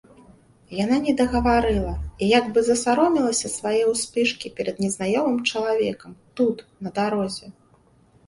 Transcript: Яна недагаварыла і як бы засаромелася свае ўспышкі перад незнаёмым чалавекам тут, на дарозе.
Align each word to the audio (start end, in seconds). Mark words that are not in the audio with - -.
Яна 0.83 0.95
недагаварыла 1.07 1.91
і 1.95 2.25
як 2.29 2.45
бы 2.55 2.59
засаромелася 2.69 3.51
свае 3.57 3.83
ўспышкі 3.91 4.47
перад 4.59 4.75
незнаёмым 4.83 5.37
чалавекам 5.51 6.11
тут, 6.39 6.57
на 6.87 6.93
дарозе. 6.97 7.47